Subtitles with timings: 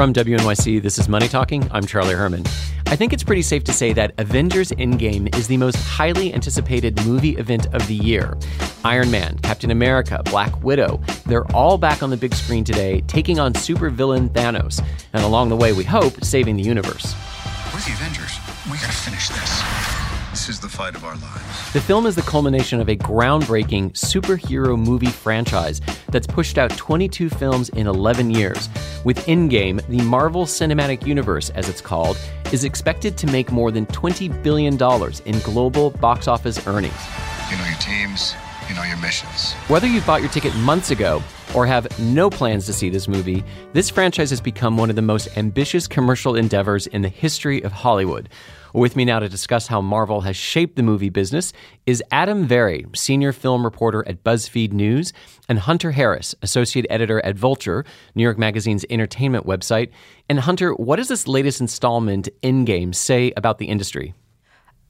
[0.00, 1.68] From WNYC, this is Money Talking.
[1.70, 2.46] I'm Charlie Herman.
[2.86, 7.04] I think it's pretty safe to say that Avengers Endgame is the most highly anticipated
[7.04, 8.34] movie event of the year.
[8.82, 13.38] Iron Man, Captain America, Black Widow, they're all back on the big screen today, taking
[13.38, 14.82] on supervillain Thanos,
[15.12, 17.14] and along the way, we hope, saving the universe.
[17.66, 18.38] We're the Avengers.
[18.72, 19.62] We gotta finish this.
[20.30, 21.72] This is the fight of our lives.
[21.74, 27.28] The film is the culmination of a groundbreaking superhero movie franchise that's pushed out 22
[27.28, 28.70] films in 11 years.
[29.02, 32.18] With Endgame, the Marvel Cinematic Universe, as it's called,
[32.52, 34.74] is expected to make more than $20 billion
[35.24, 36.92] in global box office earnings.
[37.50, 38.34] You know your teams,
[38.70, 39.54] you know your missions.
[39.66, 41.20] Whether you bought your ticket months ago
[41.56, 43.42] or have no plans to see this movie,
[43.72, 47.72] this franchise has become one of the most ambitious commercial endeavors in the history of
[47.72, 48.28] Hollywood.
[48.72, 51.52] With me now to discuss how Marvel has shaped the movie business
[51.84, 55.12] is Adam Vary, senior film reporter at BuzzFeed News,
[55.48, 59.90] and Hunter Harris, associate editor at Vulture, New York Magazine's entertainment website.
[60.28, 64.14] And Hunter, what does this latest installment, Endgame, say about the industry?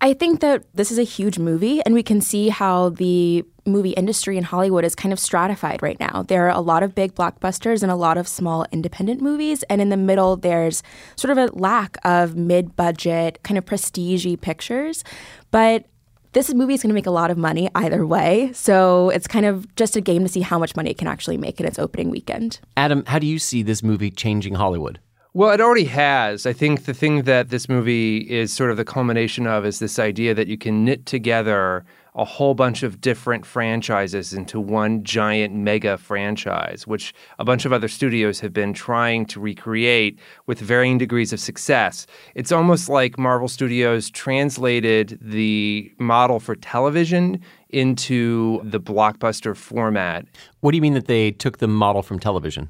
[0.00, 3.90] I think that this is a huge movie, and we can see how the movie
[3.90, 6.24] industry in Hollywood is kind of stratified right now.
[6.26, 9.80] There are a lot of big blockbusters and a lot of small independent movies, and
[9.80, 10.82] in the middle, there's
[11.16, 15.04] sort of a lack of mid budget, kind of prestige pictures.
[15.50, 15.86] But
[16.32, 18.50] this movie is going to make a lot of money either way.
[18.52, 21.36] So it's kind of just a game to see how much money it can actually
[21.36, 22.60] make in its opening weekend.
[22.76, 25.00] Adam, how do you see this movie changing Hollywood?
[25.34, 26.46] Well, it already has.
[26.46, 29.98] I think the thing that this movie is sort of the culmination of is this
[29.98, 31.84] idea that you can knit together
[32.18, 37.72] a whole bunch of different franchises into one giant mega franchise, which a bunch of
[37.72, 42.06] other studios have been trying to recreate with varying degrees of success.
[42.34, 50.26] It's almost like Marvel Studios translated the model for television into the blockbuster format.
[50.60, 52.68] What do you mean that they took the model from television?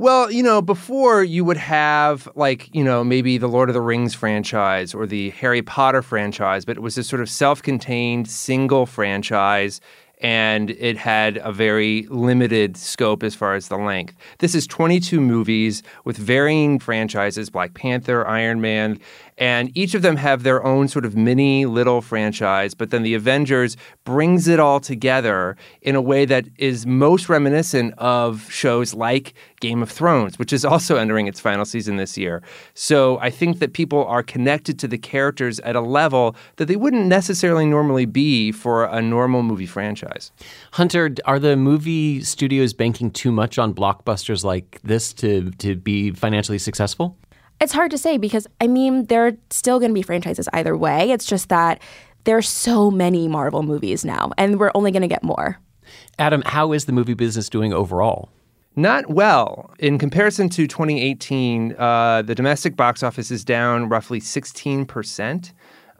[0.00, 3.80] Well, you know, before you would have like, you know, maybe the Lord of the
[3.80, 8.30] Rings franchise or the Harry Potter franchise, but it was a sort of self contained
[8.30, 9.80] single franchise
[10.20, 14.14] and it had a very limited scope as far as the length.
[14.38, 18.98] This is 22 movies with varying franchises Black Panther, Iron Man,
[19.38, 23.14] and each of them have their own sort of mini little franchise, but then the
[23.14, 29.34] Avengers brings it all together in a way that is most reminiscent of shows like
[29.60, 32.42] Game of Thrones, which is also entering its final season this year.
[32.74, 36.76] So I think that people are connected to the characters at a level that they
[36.76, 40.07] wouldn't necessarily normally be for a normal movie franchise.
[40.72, 46.10] Hunter, are the movie studios banking too much on blockbusters like this to, to be
[46.12, 47.16] financially successful?
[47.60, 50.76] It's hard to say because, I mean, there are still going to be franchises either
[50.76, 51.10] way.
[51.10, 51.82] It's just that
[52.24, 55.58] there are so many Marvel movies now, and we're only going to get more.
[56.18, 58.28] Adam, how is the movie business doing overall?
[58.76, 59.74] Not well.
[59.80, 65.52] In comparison to 2018, uh, the domestic box office is down roughly 16%.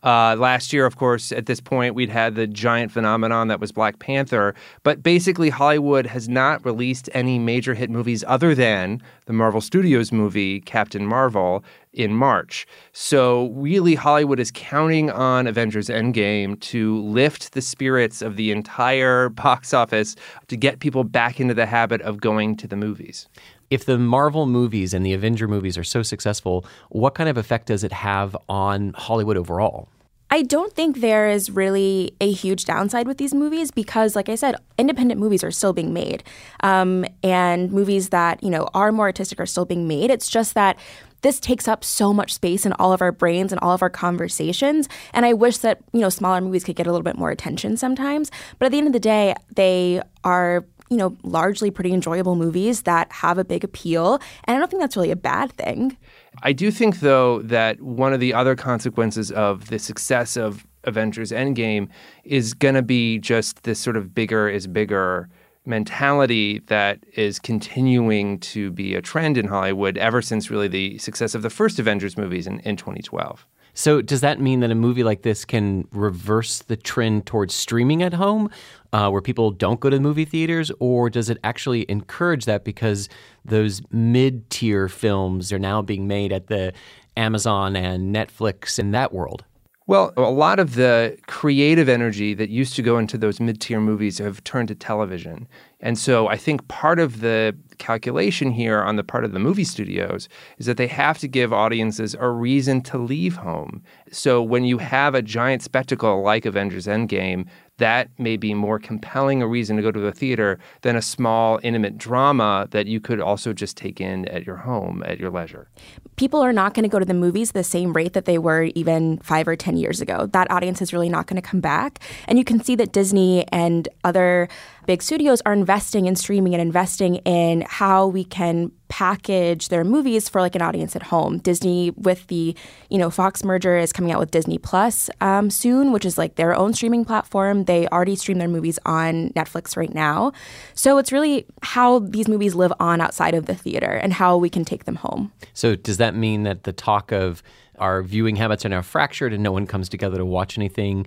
[0.02, 3.72] Uh, last year, of course, at this point, we'd had the giant phenomenon that was
[3.72, 4.54] Black Panther.
[4.82, 10.12] But basically, Hollywood has not released any major hit movies other than the Marvel Studios
[10.12, 12.66] movie, Captain Marvel, in March.
[12.92, 19.28] So, really, Hollywood is counting on Avengers Endgame to lift the spirits of the entire
[19.30, 20.14] box office
[20.46, 23.28] to get people back into the habit of going to the movies
[23.70, 27.66] if the Marvel movies and the Avenger movies are so successful, what kind of effect
[27.66, 29.88] does it have on Hollywood overall?
[30.30, 34.34] I don't think there is really a huge downside with these movies because, like I
[34.34, 36.22] said, independent movies are still being made,
[36.60, 40.10] um, and movies that you know are more artistic are still being made.
[40.10, 40.78] It's just that
[41.22, 43.90] this takes up so much space in all of our brains and all of our
[43.90, 44.88] conversations.
[45.14, 47.78] And I wish that you know smaller movies could get a little bit more attention
[47.78, 48.30] sometimes.
[48.58, 52.82] But at the end of the day, they are you know, largely pretty enjoyable movies
[52.82, 54.20] that have a big appeal.
[54.44, 55.96] And I don't think that's really a bad thing.
[56.42, 61.32] I do think, though, that one of the other consequences of the success of Avengers
[61.32, 61.88] Endgame
[62.24, 65.28] is going to be just this sort of bigger is bigger
[65.68, 71.34] mentality that is continuing to be a trend in Hollywood ever since really the success
[71.34, 73.46] of the first Avengers movies in, in 2012.
[73.74, 78.02] So, does that mean that a movie like this can reverse the trend towards streaming
[78.02, 78.50] at home,
[78.92, 82.64] uh, where people don't go to the movie theaters, or does it actually encourage that
[82.64, 83.08] because
[83.44, 86.72] those mid-tier films are now being made at the
[87.16, 89.44] Amazon and Netflix in that world?
[89.88, 93.80] Well, a lot of the creative energy that used to go into those mid tier
[93.80, 95.48] movies have turned to television.
[95.80, 99.64] And so I think part of the calculation here on the part of the movie
[99.64, 100.28] studios
[100.58, 103.82] is that they have to give audiences a reason to leave home.
[104.10, 107.46] So when you have a giant spectacle like Avengers Endgame,
[107.76, 111.60] that may be more compelling a reason to go to the theater than a small,
[111.62, 115.68] intimate drama that you could also just take in at your home at your leisure.
[116.16, 118.64] People are not going to go to the movies the same rate that they were
[118.74, 120.26] even five or 10 years ago.
[120.26, 122.00] That audience is really not going to come back.
[122.26, 124.48] And you can see that Disney and other
[124.86, 130.28] big studios are investing in streaming and investing in how we can package their movies
[130.28, 131.38] for like an audience at home.
[131.38, 132.56] Disney with the
[132.88, 136.36] you know Fox merger is coming out with Disney Plus um, soon, which is like
[136.36, 137.64] their own streaming platform.
[137.64, 140.32] They already stream their movies on Netflix right now,
[140.74, 144.48] so it's really how these movies live on outside of the theater and how we
[144.48, 145.32] can take them home.
[145.52, 147.42] So does that mean that the talk of
[147.78, 151.06] our viewing habits are now fractured and no one comes together to watch anything?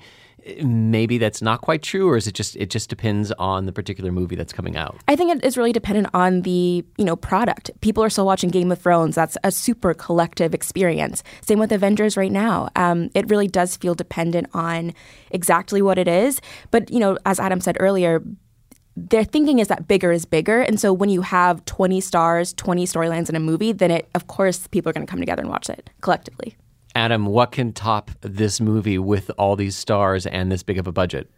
[0.63, 4.11] Maybe that's not quite true or is it just it just depends on the particular
[4.11, 4.97] movie that's coming out?
[5.07, 7.71] I think it is really dependent on the you know product.
[7.81, 9.15] People are still watching game of thrones.
[9.15, 11.23] That's a super collective experience.
[11.41, 12.69] Same with avengers right now.
[12.75, 14.93] Um, it really does feel dependent on
[15.31, 16.41] exactly what it is.
[16.71, 18.23] But you know as adam said earlier
[18.95, 20.61] their thinking is that bigger is bigger.
[20.61, 24.27] And so when you have 20 stars, 20 storylines in a movie, then it, of
[24.27, 26.57] course, people are going to come together and watch it collectively.
[26.95, 30.91] Adam, what can top this movie with all these stars and this big of a
[30.91, 31.29] budget?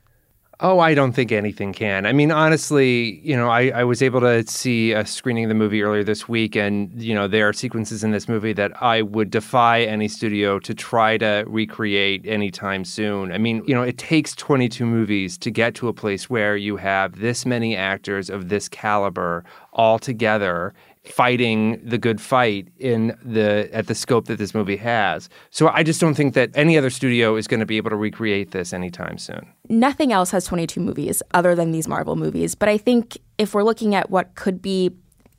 [0.60, 2.06] Oh, I don't think anything can.
[2.06, 5.56] I mean, honestly, you know, I, I was able to see a screening of the
[5.56, 9.02] movie earlier this week, and, you know, there are sequences in this movie that I
[9.02, 13.32] would defy any studio to try to recreate anytime soon.
[13.32, 16.78] I mean, you know, it takes 22 movies to get to a place where you
[16.78, 20.74] have this many actors of this caliber all together
[21.06, 25.30] fighting the good fight in the at the scope that this movie has.
[25.50, 27.96] So I just don't think that any other studio is going to be able to
[27.96, 29.48] recreate this anytime soon.
[29.70, 33.64] Nothing else has 22 movies other than these Marvel movies, but I think if we're
[33.64, 34.92] looking at what could be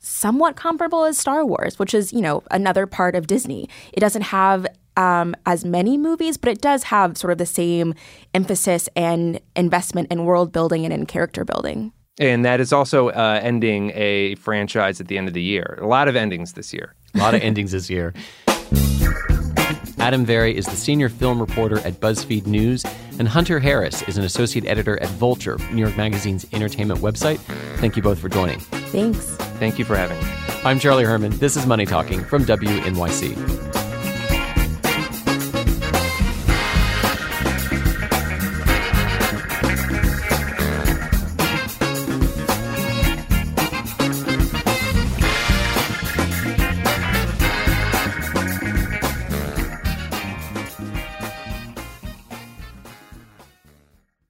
[0.05, 3.67] somewhat comparable as Star Wars, which is, you know, another part of Disney.
[3.91, 4.67] It doesn't have
[4.97, 7.95] um, as many movies, but it does have sort of the same
[8.33, 11.91] emphasis and investment in world building and in character building.
[12.17, 15.77] And that is also uh, ending a franchise at the end of the year.
[15.81, 16.93] A lot of endings this year.
[17.13, 18.13] A lot of endings this year.
[19.97, 22.85] Adam Vary is the senior film reporter at BuzzFeed News,
[23.17, 27.39] and Hunter Harris is an associate editor at Vulture, New York Magazine's entertainment website.
[27.79, 28.59] Thank you both for joining.
[28.59, 29.35] Thanks.
[29.57, 30.31] Thank you for having me.
[30.63, 31.37] I'm Charlie Herman.
[31.37, 33.54] This is Money Talking from WNYC.